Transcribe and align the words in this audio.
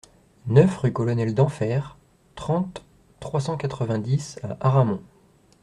neuf 0.47 0.77
rue 0.77 0.91
Colonel 0.91 1.35
Denfert, 1.35 1.95
trente, 2.33 2.83
trois 3.19 3.39
cent 3.39 3.55
quatre-vingt-dix 3.55 4.39
à 4.41 4.57
Aramon 4.59 4.99